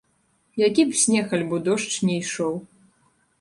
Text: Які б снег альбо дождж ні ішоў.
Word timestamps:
Які 0.67 0.85
б 0.91 0.95
снег 1.01 1.35
альбо 1.39 1.59
дождж 1.67 1.95
ні 2.09 2.17
ішоў. 2.23 2.59